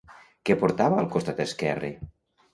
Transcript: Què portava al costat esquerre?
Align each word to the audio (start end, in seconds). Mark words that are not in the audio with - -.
Què 0.49 0.55
portava 0.61 0.97
al 1.03 1.11
costat 1.17 1.43
esquerre? 1.47 1.93